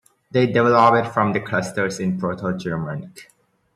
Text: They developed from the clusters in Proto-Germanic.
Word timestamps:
They 0.31 0.47
developed 0.47 1.13
from 1.13 1.31
the 1.33 1.39
clusters 1.41 1.99
in 1.99 2.17
Proto-Germanic. 2.17 3.29